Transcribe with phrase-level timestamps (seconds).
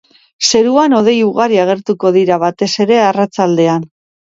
[0.51, 3.89] Zeruan hodei ugari agertuko dira, batez ere, arratsaldean.